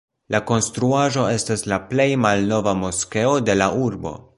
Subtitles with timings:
[0.35, 4.21] La konstruaĵo estas la plej malnova moskeo de la urbo.